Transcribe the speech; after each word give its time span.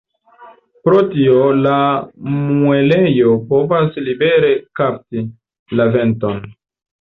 Pro 0.87 1.01
tio 1.09 1.35
la 1.65 1.73
muelejo 2.37 3.35
povas 3.53 4.01
libere 4.07 4.51
“kapti” 4.81 5.23
la 5.83 5.89
venton. 5.99 6.43